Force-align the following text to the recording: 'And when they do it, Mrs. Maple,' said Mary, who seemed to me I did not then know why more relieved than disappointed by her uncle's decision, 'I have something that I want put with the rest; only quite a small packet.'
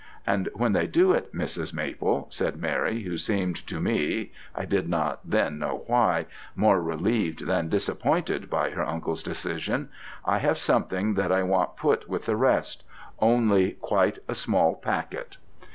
'And 0.25 0.49
when 0.55 0.73
they 0.73 0.87
do 0.87 1.11
it, 1.13 1.31
Mrs. 1.31 1.75
Maple,' 1.75 2.25
said 2.31 2.55
Mary, 2.57 3.03
who 3.03 3.17
seemed 3.19 3.57
to 3.67 3.79
me 3.79 4.31
I 4.55 4.65
did 4.65 4.89
not 4.89 5.19
then 5.23 5.59
know 5.59 5.83
why 5.85 6.25
more 6.55 6.81
relieved 6.81 7.45
than 7.45 7.69
disappointed 7.69 8.49
by 8.49 8.71
her 8.71 8.83
uncle's 8.83 9.21
decision, 9.21 9.89
'I 10.25 10.39
have 10.39 10.57
something 10.57 11.13
that 11.13 11.31
I 11.31 11.43
want 11.43 11.75
put 11.77 12.09
with 12.09 12.25
the 12.25 12.35
rest; 12.35 12.83
only 13.19 13.73
quite 13.73 14.17
a 14.27 14.33
small 14.33 14.73
packet.' 14.73 15.37